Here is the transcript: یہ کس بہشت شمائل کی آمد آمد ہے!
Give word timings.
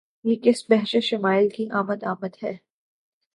یہ 0.25 0.35
کس 0.43 0.63
بہشت 0.69 1.03
شمائل 1.03 1.49
کی 1.49 1.67
آمد 1.71 2.03
آمد 2.03 2.43
ہے! 2.43 2.55